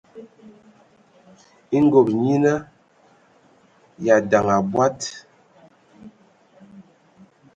E 1.75 1.77
ngob 1.85 2.07
nyina 2.23 2.53
dza 3.99 4.15
ndaŋ 4.23 4.47
abɔad. 4.57 4.97